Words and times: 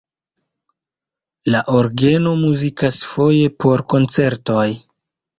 La 1.55 1.59
orgeno 1.79 2.31
muzikas 2.39 2.97
foje 3.09 3.51
por 3.65 3.83
koncertoj. 3.95 4.65